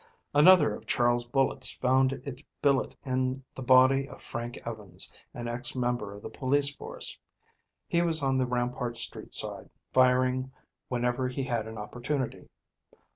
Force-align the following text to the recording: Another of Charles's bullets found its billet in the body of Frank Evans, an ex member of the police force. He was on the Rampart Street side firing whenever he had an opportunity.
Another 0.33 0.73
of 0.73 0.87
Charles's 0.87 1.29
bullets 1.29 1.73
found 1.77 2.11
its 2.25 2.41
billet 2.63 2.95
in 3.05 3.43
the 3.53 3.61
body 3.61 4.09
of 4.09 4.19
Frank 4.19 4.57
Evans, 4.65 5.11
an 5.31 5.47
ex 5.47 5.75
member 5.75 6.15
of 6.15 6.23
the 6.23 6.29
police 6.31 6.73
force. 6.73 7.19
He 7.87 8.01
was 8.01 8.23
on 8.23 8.39
the 8.39 8.47
Rampart 8.47 8.97
Street 8.97 9.31
side 9.35 9.69
firing 9.93 10.51
whenever 10.87 11.27
he 11.27 11.43
had 11.43 11.67
an 11.67 11.77
opportunity. 11.77 12.47